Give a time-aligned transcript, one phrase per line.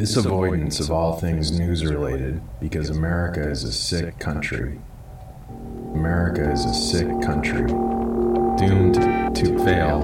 [0.00, 4.80] This avoidance of all things news related because America is a sick country.
[5.94, 7.66] America is a sick country.
[7.66, 8.94] Doomed
[9.36, 10.00] to fail.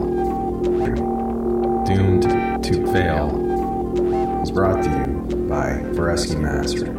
[1.86, 2.22] Doomed
[2.62, 6.90] to fail is brought to you by Vareschi Master.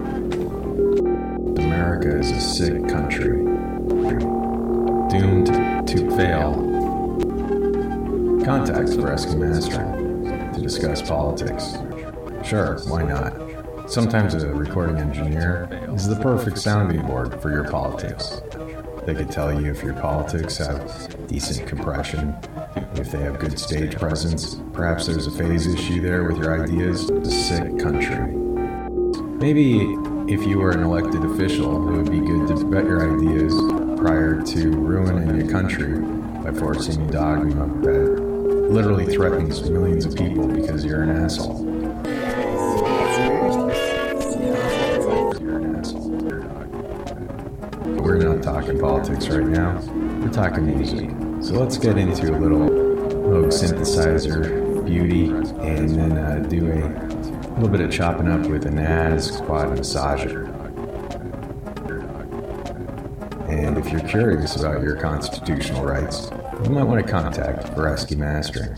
[1.62, 3.38] America is a sick country.
[5.10, 5.48] Doomed
[5.88, 6.54] to fail.
[8.44, 11.78] Contact Vareschi Master to discuss politics.
[12.48, 13.92] Sure, why not?
[13.92, 18.42] Sometimes a recording engineer is the perfect sounding board for your politics.
[19.06, 22.34] They could tell you if your politics have decent compression,
[22.96, 27.10] if they have good stage presence, perhaps there's a phase issue there with your ideas.
[27.10, 28.34] A sick country.
[29.40, 29.82] Maybe
[30.34, 33.54] if you were an elected official, it would be good to vet your ideas
[34.00, 40.48] prior to ruining your country by forcing a dogma that literally threatens millions of people
[40.48, 41.68] because you're an asshole.
[47.96, 49.80] We're not talking politics right now.
[50.22, 51.10] We're talking music.
[51.42, 55.28] So let's get into a little Moog synthesizer beauty
[55.66, 60.48] and then uh, do a little bit of chopping up with a NAS quad massager.
[63.50, 66.30] And if you're curious about your constitutional rights,
[66.64, 68.78] you might want to contact Vareschi Mastering.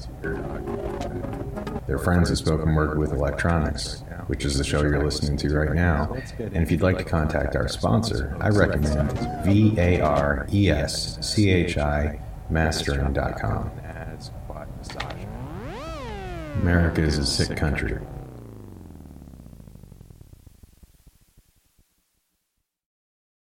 [1.87, 5.73] They're friends at Spoken Word with Electronics, which is the show you're listening to right
[5.73, 6.15] now.
[6.37, 9.11] And if you'd like to contact our sponsor, I recommend
[9.43, 12.21] V A R E S C H I
[12.51, 13.71] mastering.com.
[16.61, 17.97] America is a sick country.